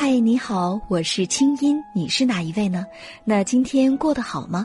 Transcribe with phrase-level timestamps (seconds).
[0.00, 2.86] 嗨，你好，我是清音，你是哪一位呢？
[3.24, 4.64] 那今天过得好吗？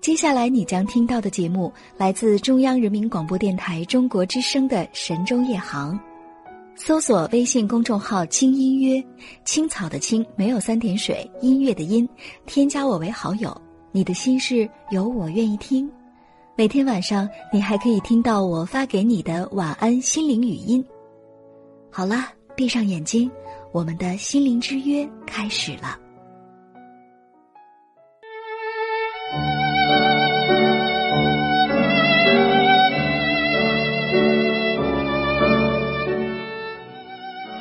[0.00, 5.94] 接下来你将听到的节目来自中央人民广播电台中国之声的《神州夜航》，
[6.76, 9.04] 搜索微信公众号“轻音约”，
[9.44, 12.08] 青草的青没有三点水，音乐的音，
[12.46, 13.60] 添加我为好友，
[13.90, 15.90] 你的心事有我愿意听。
[16.54, 20.84] 每天晚上你还可以听到我发给你的晚安心灵语音。
[21.90, 23.28] 好了，闭上眼睛，
[23.76, 25.98] 我们的心灵之约开始了。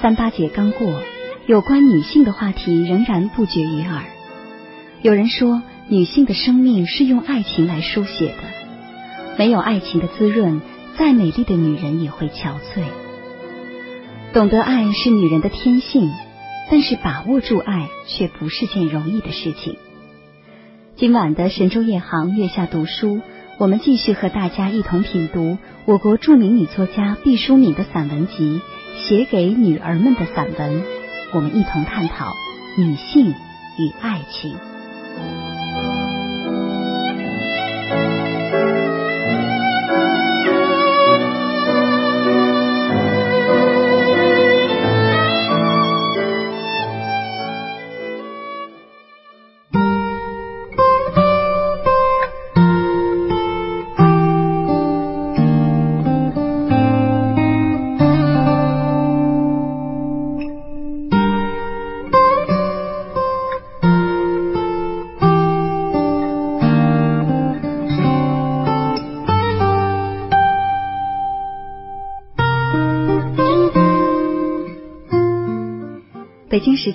[0.01, 1.01] 三八节刚过，
[1.47, 4.05] 有关女性的话题仍然不绝于耳。
[5.01, 10.61] 有人说，女性的生命是用爱情来书写的，没有爱情的滋润，
[10.97, 13.04] 再美丽的女人也会憔悴。
[14.35, 16.11] 懂得爱是女人的天性，
[16.69, 19.77] 但是把握住爱却不是件容易的事情。
[20.97, 23.21] 今晚的神州夜航月下读书，
[23.57, 28.59] 我们继续和大家一同品读我国著名女作家毕淑敏的散文集。
[29.07, 30.83] 写给女儿们的散文，
[31.33, 32.33] 我们一同探讨
[32.77, 34.53] 女性与爱情。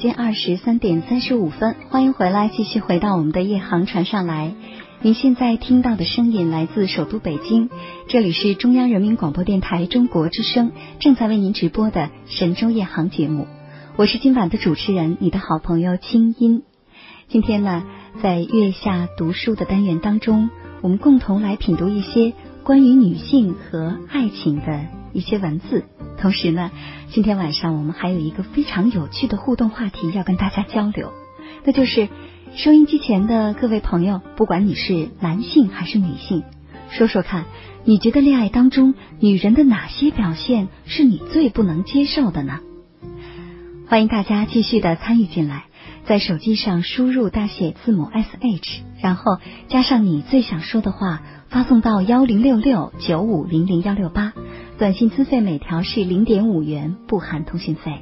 [0.00, 4.54] 间二十三点三十五分，欢迎回来，继续回到我们的夜航船上来。
[5.02, 7.68] 您现在听到的声音来自首都北京，
[8.08, 13.46] 这里是中央人民广播电台中国之声正在为您直播的神州夜航节目。
[13.96, 16.62] 我是今晚的主持人，你的好朋友清音。
[17.28, 17.84] 今天呢，
[18.22, 20.48] 在月下读书的单元当中，
[20.80, 22.32] 我们共同来品读一些
[22.64, 24.80] 关于女性和爱情的
[25.12, 25.84] 一些文字。
[26.18, 26.70] 同时呢，
[27.10, 31.12] 今天晚上我们还有一个非常有趣的互动话题要跟大家交流，
[31.64, 32.08] 那就是
[32.54, 36.42] 收音机前的各位朋友，不管你是男性还是女性，
[36.90, 37.46] 说说看，
[37.84, 42.60] 你觉得恋爱当中女人的哪些表现是你最不能接受的呢？
[43.88, 45.64] 欢迎大家继续的参与进来，
[46.04, 49.38] 在手机上输入大写字母 S H，然后
[49.68, 54.32] 加上你最想说的话，发送到幺零六六九五零零幺六八。
[54.80, 57.98] 短信资费每条是零点五元，不含通讯费。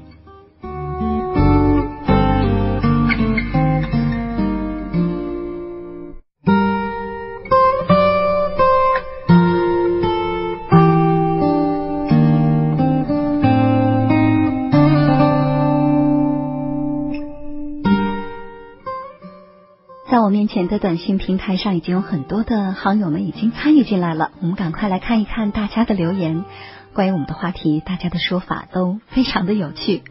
[20.29, 24.31] 我面前的短信平台上，已经有很多的好友们已经参与进来了。
[24.43, 26.45] 我们赶快来看一看大家的留言。
[26.93, 30.03] 关于我们的话题，大家的说法都非常的有趣。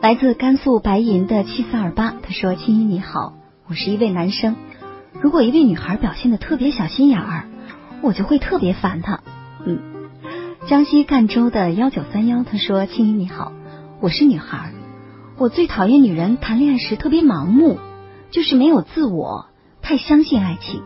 [0.00, 3.32] 来自甘肃白银的七四二八，他说：“青衣你好，
[3.66, 4.54] 我是一位男生。
[5.20, 7.48] 如果一位女孩表现的特别小心眼儿，
[8.02, 9.18] 我就会特别烦她。”
[9.66, 9.80] 嗯，
[10.68, 13.50] 江西赣州的幺九三幺，他说：“青衣你好，
[14.00, 14.70] 我是女孩，
[15.38, 17.80] 我最讨厌女人谈恋爱时特别盲目，
[18.30, 19.46] 就是没有自我，
[19.82, 20.82] 太相信爱情。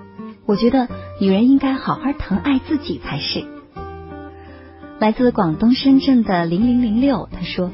[0.46, 0.88] 我觉得
[1.20, 3.44] 女人应该好好疼爱自己才是。”
[5.00, 7.72] 来自广东深圳的零零零六，他说，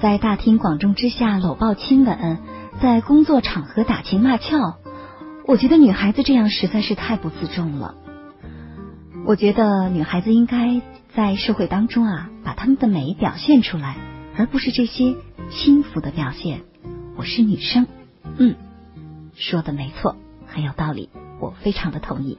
[0.00, 2.38] 在大庭广众之下搂抱亲吻，
[2.80, 4.76] 在工作场合打情骂俏，
[5.46, 7.94] 我觉得女孩子这样实在是太不自重了。
[9.26, 10.80] 我觉得女孩子应该
[11.14, 13.96] 在社会当中啊，把她们的美表现出来，
[14.36, 15.14] 而不是这些
[15.50, 16.62] 轻浮的表现。
[17.16, 17.86] 我是女生，
[18.38, 18.56] 嗯，
[19.42, 20.14] 说的没错，
[20.46, 21.10] 很有道理，
[21.40, 22.38] 我非常的同意。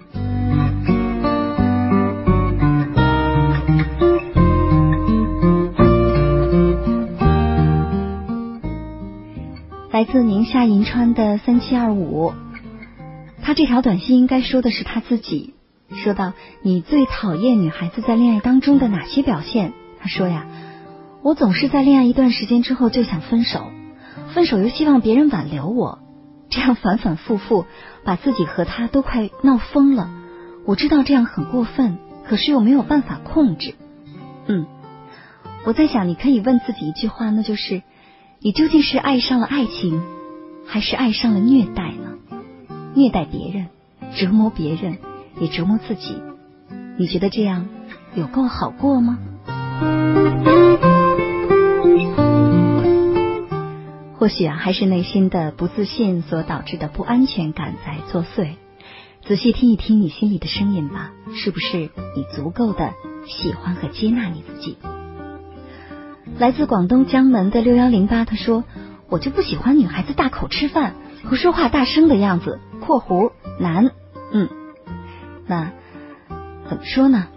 [9.91, 12.31] 来自宁夏银川的三七二五，
[13.41, 15.55] 他这条短信应该说的是他自己。
[15.89, 19.73] 说到你最讨厌女孩子在恋爱当中的哪些表现？
[19.99, 20.47] 他说呀，
[21.21, 23.67] 我总是在恋爱一段时间之后就想分手，
[24.33, 25.99] 分手又希望别人挽留我，
[26.53, 27.65] 这样反反复复，
[28.03, 30.09] 把自己和他都快闹疯了。
[30.65, 31.97] 我知道这样很过分，
[32.27, 33.73] 可是又没有办法控制。
[34.45, 34.67] 嗯，
[35.65, 37.81] 我在想，你可以问自己一句话，那就是。
[38.45, 40.03] 你究竟是爱上了爱情，
[40.67, 42.17] 还是爱上了虐待呢？
[42.93, 43.67] 虐待别人，
[44.17, 44.97] 折磨别人，
[45.39, 46.21] 也折磨自己。
[46.97, 47.67] 你觉得这样
[48.15, 49.17] 有够好过吗？
[54.23, 58.53] 或许啊，还是内心的不自信所导致的不安全感在作祟。
[59.25, 62.93] 仔细听一听你心里的声音吧，是不是你足够的
[63.27, 64.77] 喜欢和接纳你自己？
[66.39, 68.63] 来自广东江门的六幺零八，他说
[69.11, 70.93] ：“我就不喜欢女孩子大口吃饭
[71.25, 72.61] 和说话大声的样子。
[72.79, 73.91] ”（括弧男）
[74.31, 74.47] 嗯，
[75.47, 75.73] 那
[76.69, 77.27] 怎么说呢？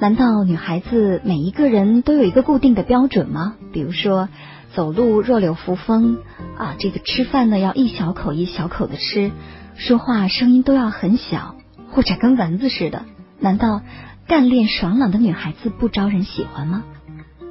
[0.00, 3.54] 难道女孩子每一个人都有一个固定的标准吗？
[3.72, 4.28] 比如说
[4.74, 6.18] 走路若柳扶风
[6.58, 9.30] 啊，这个吃饭呢要一小口一小口的吃。
[9.76, 11.54] 说话声音都要很小，
[11.90, 13.04] 或者跟蚊子似的。
[13.38, 13.82] 难道
[14.26, 16.82] 干练爽朗的女孩子不招人喜欢吗？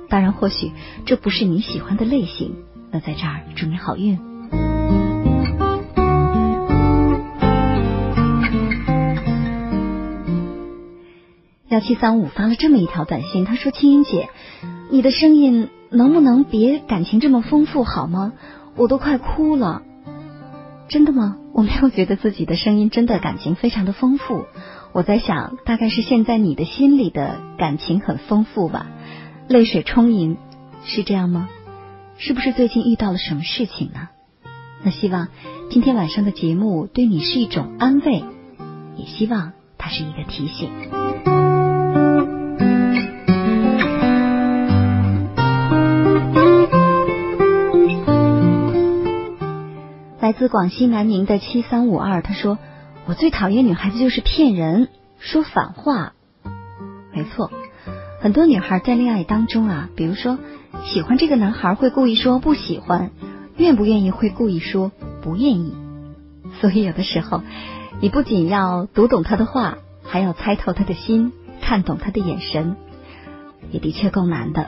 [0.09, 0.71] 当然，或许
[1.05, 2.55] 这不是你喜欢的类型。
[2.91, 4.19] 那在这儿祝你好运。
[11.69, 14.29] 幺七三五发了这么一条短信，他说：“青音姐，
[14.91, 18.33] 你的声音能不能别感情这么丰富好吗？
[18.75, 19.83] 我都快哭了。”
[20.89, 21.37] 真的吗？
[21.53, 24.45] 我没有觉得自己的声音真的感情非常的丰富。
[24.91, 28.87] 我在想，大概是现在你的心里的感情很丰富吧，
[29.47, 30.37] 泪水充盈，
[30.83, 31.47] 是这样吗？
[32.17, 34.09] 是不是最近遇到了什么事情呢？
[34.83, 35.29] 那希望
[35.71, 38.23] 今天晚上的节目对你是一种安慰，
[38.97, 41.32] 也希望它是一个提醒。
[50.23, 52.57] 来自广西南宁的七三五二，他说
[53.05, 54.87] ：“我最讨厌女孩子就是骗人，
[55.19, 56.13] 说反话。
[57.11, 57.51] 没错，
[58.21, 60.39] 很多女孩在恋爱当中啊，比如说
[60.85, 63.11] 喜欢这个男孩会故意说不喜欢，
[63.57, 65.75] 愿不愿意会故意说不愿意。
[66.61, 67.41] 所以有的时候，
[67.99, 72.77] 你不仅要读懂他的话，还要猜透他的心，看懂他的眼神，
[73.71, 74.67] 也的确够难的。”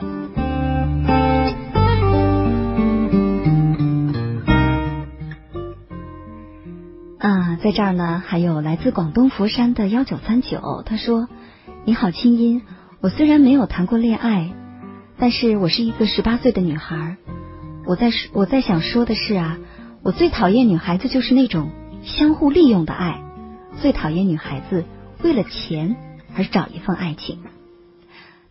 [7.26, 11.26] 啊在这儿呢，还有来自广东佛山的幺九三九，他说
[11.84, 12.62] ：“你好，清音，
[13.00, 14.52] 我虽然没有谈过恋爱，
[15.18, 17.16] 但是我是一个十八岁的女孩。
[17.84, 19.58] 我在我在想说的是啊，
[20.04, 21.72] 我最讨厌女孩子就是那种
[22.04, 23.20] 相互利用的爱，
[23.82, 24.84] 最讨厌女孩子
[25.20, 25.96] 为了钱
[26.36, 27.40] 而找一份爱情。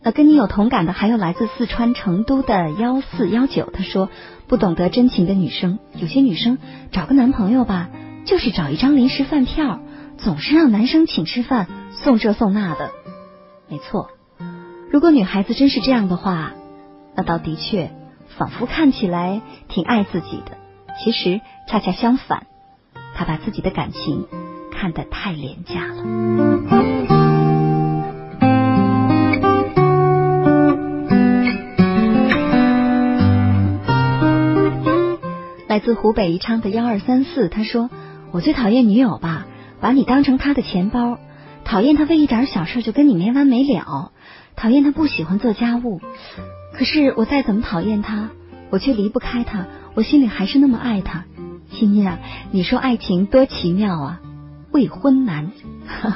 [0.04, 4.10] 那跟你有同感的还有来自四川成都的幺四幺九，他说
[4.48, 6.58] 不懂得真情的女生，有些女生
[6.92, 7.90] 找个男朋友吧。”
[8.26, 9.80] 就是找一张临时饭票，
[10.18, 12.92] 总是让男生请吃饭，送这送那的。
[13.70, 14.10] 没错，
[14.92, 16.54] 如果女孩子真是这样的话，
[17.16, 17.92] 那倒的确
[18.38, 20.58] 仿佛看起来挺爱自己的，
[21.04, 21.40] 其实
[21.70, 22.48] 恰恰相反，
[23.14, 24.26] 她把自己的感情
[24.72, 26.04] 看得太廉价了。
[35.68, 37.92] 来自湖北宜昌的幺二三四，他说。
[38.36, 39.46] 我最讨厌女友吧，
[39.80, 41.18] 把你当成他的钱包，
[41.64, 44.12] 讨厌他为一点小事就跟你没完没了，
[44.58, 46.02] 讨厌他不喜欢做家务。
[46.74, 48.32] 可是我再怎么讨厌他，
[48.72, 51.24] 我却离不开他，我心里还是那么爱他。
[51.72, 52.20] 欣欣啊，
[52.52, 54.20] 你说爱情多奇妙啊！
[54.74, 55.54] 未婚男，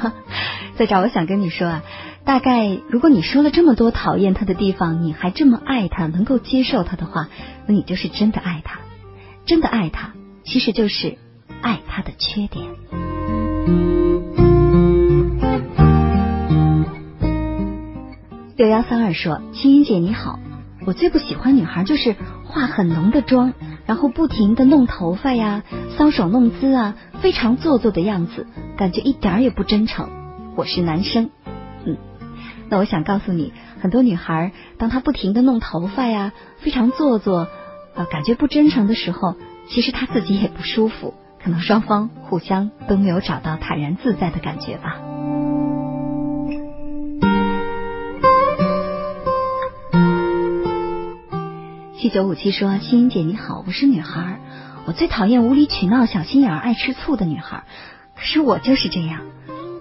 [0.75, 1.84] 在这我想跟你说啊，
[2.25, 7.29] 大概如果你说了这么多讨厌他的地方，你还这么爱他，能够接受他的话，
[7.65, 8.82] 那你就是真的爱他，
[9.46, 10.12] 真的爱他，
[10.44, 11.17] 其实就是。
[11.62, 12.68] 爱他的缺点。
[18.56, 20.38] 六幺三二说：“青音姐你好，
[20.86, 22.15] 我最不喜欢女孩就是
[22.46, 23.53] 化很浓的妆，
[23.86, 25.63] 然后不停的弄头发呀，
[25.98, 30.10] 搔首弄姿啊，非常做作的样子，感觉一点也不真诚。
[30.58, 31.29] 我是男生，
[31.86, 31.96] 嗯，
[32.68, 37.48] 那我想告诉你，很多女孩当她不停的弄头发呀，非常做作，
[37.96, 39.36] 呃，感觉不真诚的时候，
[39.70, 44.98] 其实她自己也不舒服。”可能双方互相都没有找到坦然自在的感觉吧。
[51.98, 54.39] 七九五七说：“欣欣姐你好，我是女孩，
[54.86, 57.63] 我最讨厌无理取闹、小心眼、爱吃醋的女孩。
[58.15, 59.22] 可是我就是这样，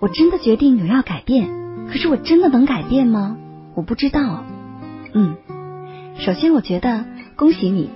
[0.01, 1.49] 我真的决定我要改变。
[1.89, 3.37] 可是我真的能改变吗？
[3.75, 4.45] 我不知道。
[5.15, 5.37] 嗯，
[6.19, 7.05] 首先我觉得
[7.37, 7.89] 恭喜你，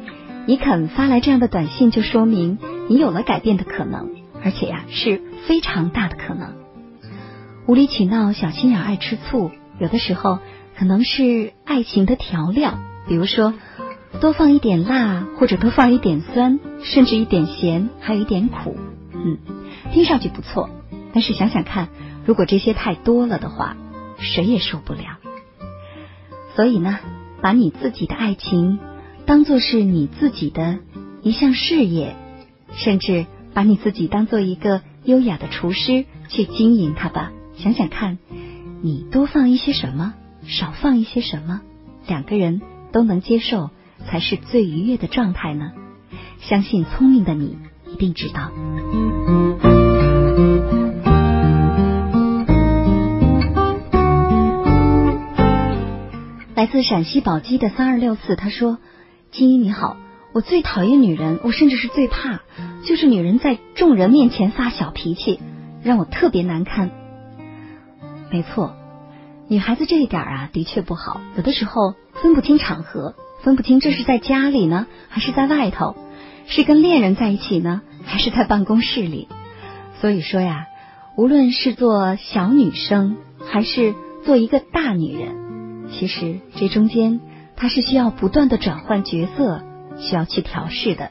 [0.47, 2.59] 你肯发来这样的短信，就说明。”
[2.89, 4.11] 你有了改变的可能，
[4.43, 6.55] 而且呀是非常大的可能。
[7.67, 10.39] 无理取闹、小心眼、爱吃醋，有的时候
[10.77, 12.79] 可能是爱情的调料。
[13.07, 13.55] 比如说，
[14.21, 18.77] 多放一点辣，或者多放一点酸，甚至一点咸，还有一点苦。
[19.13, 19.39] 嗯，
[19.93, 20.71] 听上去不错，
[21.13, 21.89] 但是想想看，
[22.25, 23.77] 如果这些太多了的话，
[24.19, 25.19] 谁也受不了。
[26.55, 26.99] 所以呢，
[27.41, 28.79] 把你自己的爱情
[29.25, 30.79] 当做是你自己的
[31.23, 32.15] 一项事业，
[32.75, 37.33] 甚至把你自己当做一个优雅的厨师去经营它吧。
[37.57, 38.19] 想想看，
[38.83, 40.15] 你多放一些什么，
[40.47, 41.61] 少放一些什么，
[42.07, 42.63] 两个人
[42.93, 43.71] 都能接受，
[44.07, 45.73] 才是最愉悦的状态呢。
[46.41, 47.57] 相信聪明的你
[47.93, 48.51] 一定知道。
[56.55, 58.79] 来自陕西宝鸡的三二六四，他说
[59.33, 59.97] ：“金英你好，
[60.33, 62.41] 我最讨厌女人，我甚至是最怕，
[62.85, 65.41] 就是女人在众人面前发小脾气，
[65.83, 66.91] 让我特别难堪。
[68.31, 68.75] 没错，
[69.49, 75.97] 女孩子这一点啊，的确不好，有的时候分不清场合，分不清这是在家里呢，还是在外头，
[76.47, 79.29] 是跟恋人在一起呢，还是在办公室里。
[80.01, 80.67] 所以说呀，
[81.19, 85.43] 无论是做小女生，还是做一个大女人。”
[85.93, 87.21] 其实这中间，
[87.55, 89.63] 她是需要不断的转换角色，
[90.03, 91.11] 需要去调试的。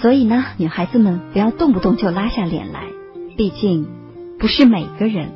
[0.00, 2.84] 所以呢，女孩子们不要动不动就拉下脸来，
[3.36, 3.88] 毕竟
[4.38, 5.30] 不是每个人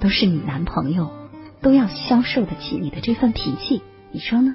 [0.00, 1.10] 都是你男朋友，
[1.60, 4.54] 都要消受得起你的这份脾气，你说呢？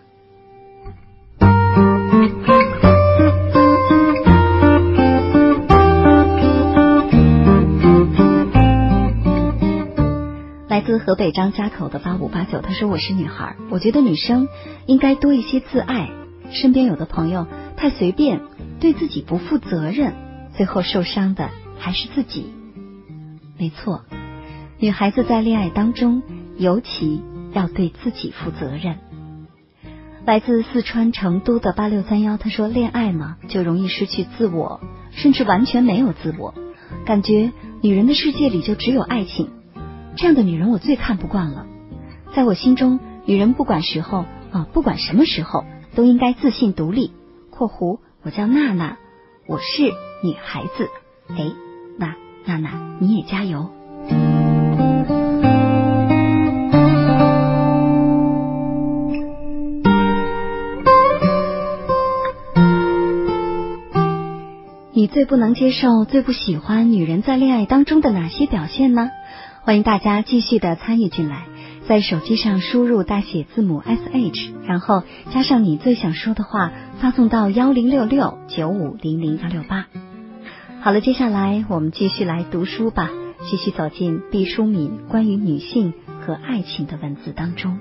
[10.68, 14.48] 来自河北张家口的八五八九，他说：“我是女孩，我觉得女生
[14.88, 16.10] 应该多一些自爱。
[16.54, 18.42] 身边有的朋友太随便，
[18.80, 20.14] 对自己不负责任，
[20.56, 22.54] 最后受伤的还是自己。
[23.58, 24.06] 没错，
[24.80, 26.22] 女孩子在恋爱当中
[26.58, 27.22] 尤其
[27.54, 28.98] 要对自己负责任。”
[30.26, 34.80] 来自四川成都的八六三幺，他说：“恋爱嘛，就容易失去自我，
[35.12, 36.54] 甚至完全没有自我，
[37.06, 39.50] 感觉女人的世界里就只有爱情。”
[40.16, 41.66] 这样的女人我最看不惯了，
[42.34, 45.66] 在我心中，女人不管时候啊，不管什么时候
[45.96, 47.12] 都应该自信独立。
[47.52, 48.98] （括弧我叫娜娜，
[49.48, 49.84] 我是
[50.24, 50.90] 女孩子。）
[51.30, 51.52] 哎，
[51.98, 53.70] 那娜娜你也加油。
[64.96, 69.10] 你最不能接受、最不喜欢女人在恋爱当中的哪些表现呢？
[69.64, 71.46] 欢迎大家继续的参与进来，
[71.88, 79.88] 在手机上输入大写字母 S H，然后加上你最想说的话，发送到幺零六六九五零零幺六八。
[80.82, 83.10] 好了，接下来我们继续来读书吧，
[83.50, 85.94] 继续走进毕淑敏关于女性
[86.26, 87.80] 和爱情的文字当中。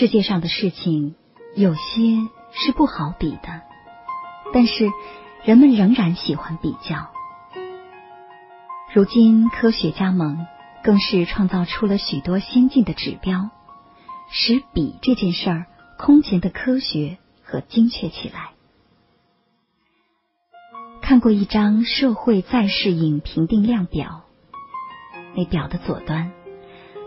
[0.00, 1.14] 世界上的事情，
[1.54, 1.80] 有些
[2.52, 3.60] 是不好比的，
[4.54, 4.88] 但是
[5.44, 7.10] 人们仍然喜欢比较。
[8.94, 10.46] 如今科学家们
[10.82, 13.50] 更是创造出了许多先进的指标，
[14.30, 15.66] 使比这件事儿
[15.98, 18.52] 空前的科学和精确起来。
[21.02, 24.22] 看过一张社会在适应评定量表。
[25.34, 26.32] 那表的左端，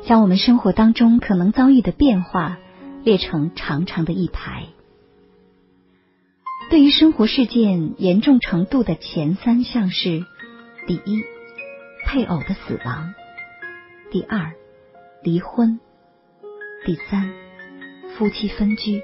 [0.05, 2.59] 将我们生活当中可能遭遇的变化
[3.03, 4.67] 列成长长的一排。
[6.69, 10.25] 对于生活事件严重程度的前三项是：
[10.87, 11.21] 第一，
[12.05, 13.13] 配偶的死亡；
[14.11, 14.53] 第二，
[15.21, 15.79] 离婚；
[16.85, 17.31] 第三，
[18.15, 19.01] 夫妻分居。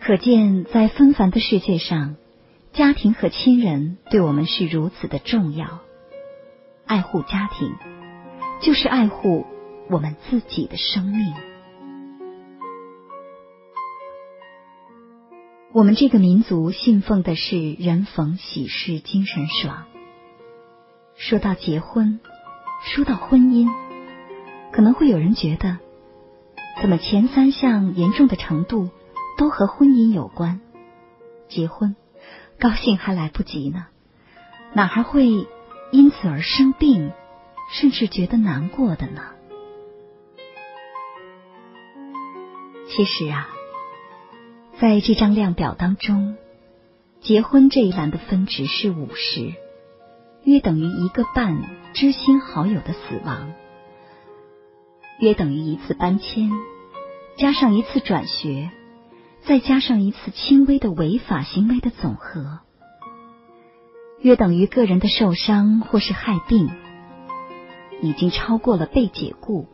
[0.00, 2.16] 可见，在纷繁的世界上，
[2.72, 5.80] 家庭和亲人对我们是如此的重要。
[6.86, 7.74] 爱护家庭，
[8.62, 9.44] 就是爱护
[9.90, 11.34] 我们自己的生命。
[15.74, 19.84] 我们这个民族信奉的是人逢喜事精神爽。
[21.16, 22.20] 说到结婚，
[22.84, 23.70] 说到婚姻，
[24.70, 25.78] 可能会有人觉得，
[26.82, 28.90] 怎么前三项严重的程度
[29.38, 30.60] 都和婚姻有关？
[31.48, 31.96] 结婚，
[32.58, 33.86] 高兴还来不及呢，
[34.74, 35.46] 哪还会？
[35.90, 37.12] 因此而生病，
[37.70, 39.22] 甚至觉得难过的呢？
[42.88, 43.48] 其实啊，
[44.82, 46.36] 在这张量表当中，
[47.20, 49.52] 结婚这一栏的分值是五十，
[50.42, 51.62] 约等于一个半
[51.94, 53.52] 知心好友的死亡，
[55.20, 56.50] 约等于一次搬迁，
[57.36, 58.72] 加上一次转学，
[59.44, 62.58] 再加上一次轻微的违法行为的总和，
[64.20, 66.68] 约等于个人的受伤或是害病，
[68.00, 69.68] 已经超过了被解雇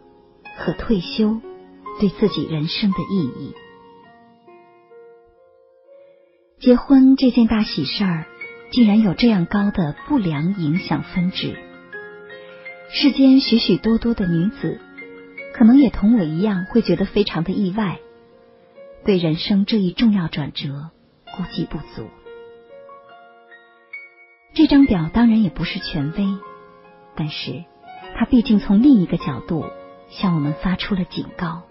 [0.58, 1.40] 和退休。
[1.98, 3.54] 对自己人生的意义，
[6.60, 8.26] 结婚这件大喜事儿，
[8.72, 11.56] 竟然有这样高的不良影响分值。
[12.90, 14.80] 世间许许多多的女子，
[15.54, 18.00] 可能也同我一样，会觉得非常的意外，
[19.04, 20.90] 对人生这一重要转折
[21.36, 22.08] 估计不足。
[24.52, 26.26] 这张表当然也不是权威，
[27.14, 27.64] 但是
[28.16, 29.64] 它毕竟从另一个角度
[30.08, 31.62] 向我们发出了警告。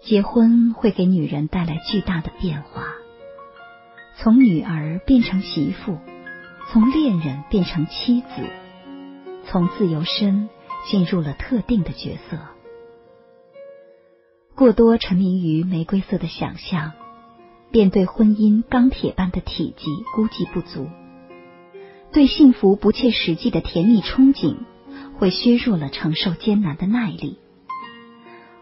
[0.00, 2.84] 结婚会给女人带来巨大的变化，
[4.18, 5.98] 从女儿变成媳妇，
[6.70, 8.26] 从恋人变成妻子，
[9.46, 10.48] 从自由身
[10.90, 12.38] 进入了特定的角色。
[14.54, 16.92] 过多沉迷于玫瑰色的想象，
[17.70, 20.86] 便对婚姻钢铁般的体积估计不足；
[22.10, 24.56] 对幸福不切实际的甜蜜憧憬，
[25.18, 27.38] 会削弱了承受艰难的耐力。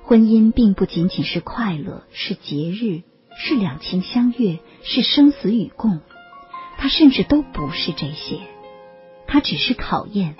[0.02, 3.02] 婚姻并不仅仅是快乐，是节日，
[3.36, 6.00] 是两情相悦，是生死与共。
[6.76, 8.40] 它甚至都不是这些，
[9.26, 10.36] 它只是考验，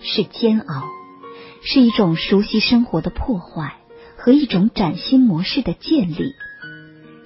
[0.00, 0.84] 是煎熬，
[1.62, 3.76] 是一种熟悉生活的破坏
[4.16, 6.32] 和一种崭新模式的建立，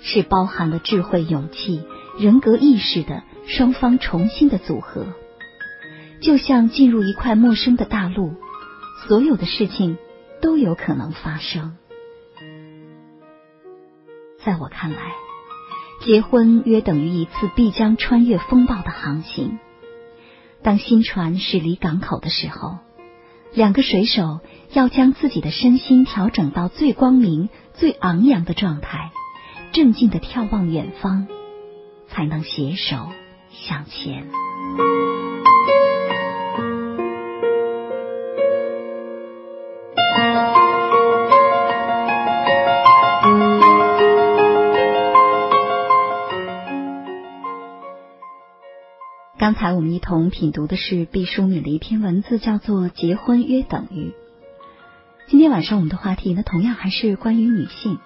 [0.02, 1.82] 是包含了智慧、勇气、
[2.18, 5.06] 人格意识的双方重新的组合。
[6.20, 8.34] 就像进入一块陌生的大陆，
[9.08, 9.98] 所有的事情。
[10.42, 11.76] 都有可能发生。
[14.44, 14.98] 在我看来，
[16.00, 19.58] 结婚约等于一次必将穿越风暴的航行。
[20.62, 22.78] 当新船驶离港口的时候，
[23.52, 24.40] 两个水手
[24.72, 29.12] 要将自己的身心调整到最光明、最昂扬的状态，
[29.72, 31.26] 镇静的眺望远方，
[32.08, 33.08] 才能携手
[33.50, 34.26] 向前。
[49.62, 54.08] 才我们一同品读的是毕淑敏的一篇文字，叫做《结婚约等于》。
[55.28, 58.00] 今天晚上我们的话题呢，同样还是关于女性。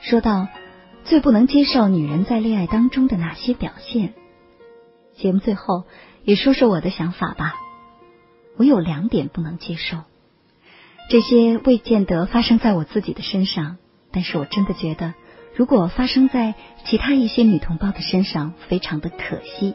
[0.00, 0.46] 说到
[1.02, 4.14] 最不能接受女人在恋爱当中的哪些表现，
[5.16, 5.86] 节目最后
[6.22, 7.56] 也说说我的想法吧。
[8.56, 10.04] 我有两点不能接受，
[11.10, 13.76] 这些未见得发生在我自己的身上，
[14.12, 15.14] 但是我真的觉得，
[15.56, 19.74] 如果发生在其他一些女同胞的身上，非常的可惜。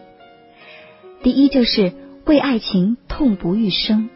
[1.22, 1.94] 第一就是
[2.26, 4.10] 为爱情痛不欲生。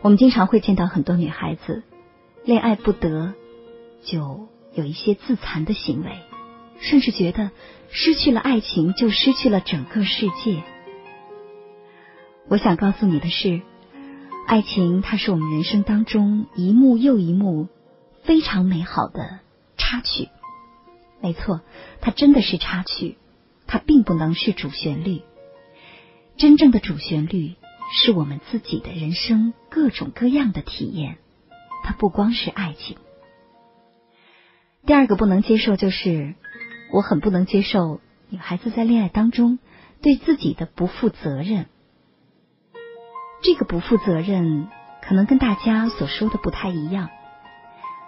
[0.00, 1.82] 我们经常会见到很多女孩子，
[2.44, 3.34] 恋爱不得，
[4.02, 6.12] 就有一些自残的行为，
[6.80, 7.50] 甚至觉得
[7.90, 10.62] 失去了爱情就失去了整个世界。
[12.48, 13.60] 我想告诉你的是，
[14.46, 17.68] 爱情它是我们人生当中一幕又一幕
[18.22, 19.40] 非常美好的
[19.76, 20.28] 插曲。
[21.20, 21.60] 没错，
[22.00, 23.18] 它真的是插曲，
[23.66, 25.20] 它并不能是主旋律。
[26.38, 27.56] 真正的主旋律
[27.92, 31.18] 是我们自己的人生各种各样的体验，
[31.82, 32.96] 它不光是爱情。
[34.86, 36.36] 第二个不能接受就是，
[36.92, 39.58] 我很不能接受女孩子在恋爱当中
[40.00, 41.66] 对自己的不负责任。
[43.42, 44.68] 这个不负责任
[45.02, 47.10] 可能跟大家所说的不太一样。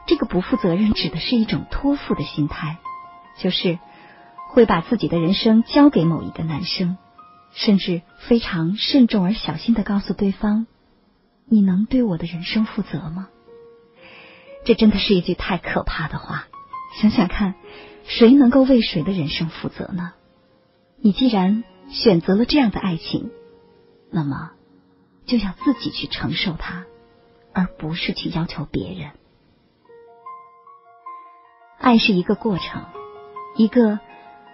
[0.07, 2.79] 这个不负责任指的是一种托付的心态，
[3.39, 3.81] 就是
[4.51, 6.97] 会把自己的人生交给某一个男生。
[7.53, 10.67] 甚至非常慎重而小心的告诉对方
[11.47, 13.29] ：“你能对我的人生负责吗？”
[14.65, 16.47] 这真的是一句太可怕的话。
[17.01, 17.55] 想想看，
[18.05, 20.13] 谁能够为谁的人生负责呢？
[20.99, 23.31] 你既然选择了这样的爱情，
[24.11, 24.53] 那么
[25.27, 26.85] 就要自己去承受它，
[27.53, 29.11] 而不是去要求别人。
[31.79, 32.85] 爱是一个过程，
[33.57, 33.99] 一个。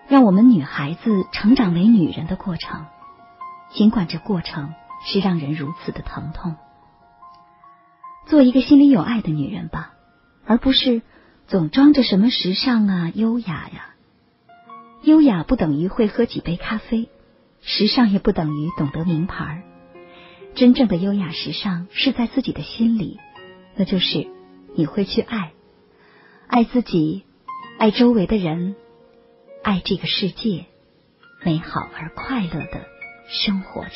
[0.09, 2.87] 让我们女孩子成长为女人的过程，
[3.71, 4.73] 尽管这过程
[5.05, 6.57] 是让人如此的疼痛。
[8.27, 9.95] 做一个心里有爱的女人吧，
[10.45, 11.03] 而不是
[11.49, 13.95] 总装着什么时尚啊、优雅呀。
[15.03, 17.09] 优雅不等于会喝几杯咖啡，
[17.61, 19.63] 时尚也不等于懂得名牌。
[20.55, 23.19] 真正的优雅时尚是在自己的心里，
[23.75, 24.29] 那就是
[24.75, 25.53] 你会去爱，
[26.47, 27.25] 爱自己，
[27.79, 28.75] 爱周围的人，
[29.67, 30.67] 爱这个世界，
[31.45, 32.87] 美好而快乐的
[33.29, 33.91] 生活着。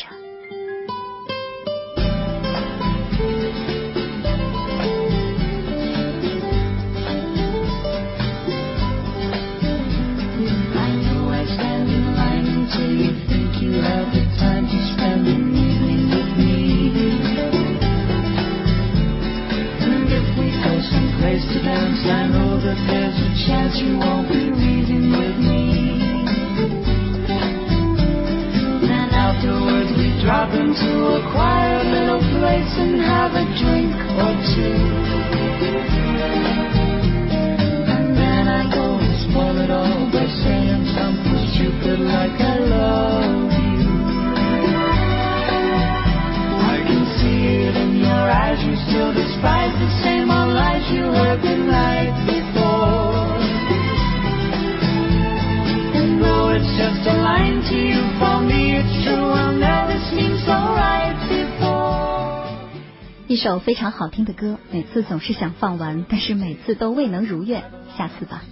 [63.30, 67.62] 一首非常好听的歌，每次总是想放完，但是每次都未能如愿。
[67.96, 68.42] 下次吧。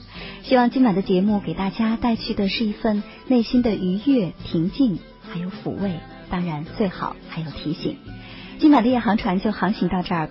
[0.44, 5.98] 希望今晚的节目给大家带去的是一份内心的愉悦、平静，还有抚慰。
[6.30, 7.98] 当然，最好还有提醒。
[8.60, 10.30] 今晚的夜航船就航行到这儿。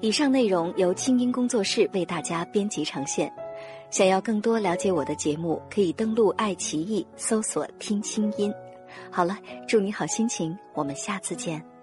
[0.00, 3.30] 以上内容由清音工作室为大家编辑呈现。
[3.90, 8.50] 想要更多了解我的节目，可以登录爱奇艺搜索“听清音”。
[9.12, 9.36] 好了，
[9.68, 11.75] 祝你好心情，我们下次见。